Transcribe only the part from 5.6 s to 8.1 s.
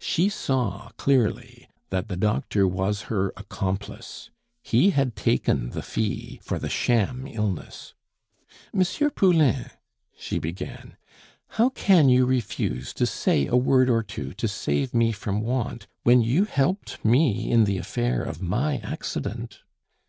the fee for the sham illness.